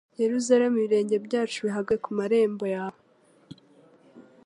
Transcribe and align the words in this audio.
«Yerusalemu, 0.21 0.77
ibirenge 0.79 1.15
byacu 1.25 1.57
bihagaze 1.67 1.99
ku 2.03 2.09
marembo 2.17 2.65
yawe!... 2.75 3.01